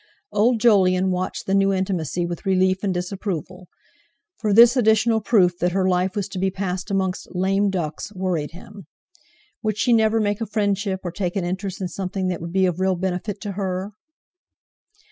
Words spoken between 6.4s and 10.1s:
passed amongst "lame ducks" worried him. Would she